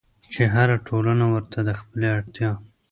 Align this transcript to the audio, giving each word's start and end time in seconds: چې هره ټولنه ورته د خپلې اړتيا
چې 0.33 0.43
هره 0.53 0.77
ټولنه 0.87 1.25
ورته 1.33 1.57
د 1.67 1.69
خپلې 1.79 2.07
اړتيا 2.17 2.51